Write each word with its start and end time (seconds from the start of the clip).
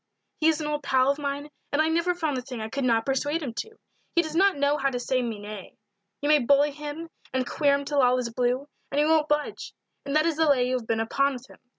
"He 0.39 0.47
is 0.47 0.59
an 0.59 0.65
old 0.65 0.81
pal 0.81 1.11
of 1.11 1.19
mine, 1.19 1.51
and 1.71 1.79
I 1.79 1.87
never 1.87 2.15
found 2.15 2.35
the 2.35 2.41
thing 2.41 2.59
I 2.59 2.69
could 2.69 2.83
not 2.83 3.05
persuade 3.05 3.43
him 3.43 3.53
to. 3.53 3.75
He 4.15 4.23
does 4.23 4.35
not 4.35 4.57
know 4.57 4.77
how 4.77 4.89
to 4.89 4.99
say 4.99 5.21
me 5.21 5.37
nay 5.37 5.77
you 6.21 6.27
may 6.27 6.39
bully 6.39 6.71
him 6.71 7.07
and 7.35 7.45
queer 7.47 7.75
him 7.75 7.85
till 7.85 8.01
all 8.01 8.17
is 8.17 8.33
blue, 8.33 8.67
and 8.89 8.97
he 8.97 9.05
won't 9.05 9.27
budge, 9.27 9.75
and 10.03 10.15
that 10.15 10.25
is 10.25 10.37
the 10.37 10.49
lay 10.49 10.67
you 10.67 10.73
have 10.79 10.87
been 10.87 11.01
upon 11.01 11.33
with 11.33 11.45
him. 11.47 11.59